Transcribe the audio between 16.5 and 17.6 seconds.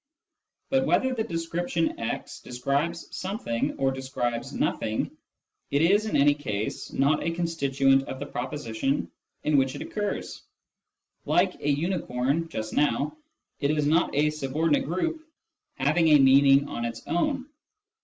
of its own.